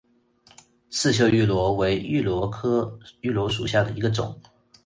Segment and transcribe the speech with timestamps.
[0.89, 4.35] 刺绣芋螺为芋螺科芋螺属下的一个种。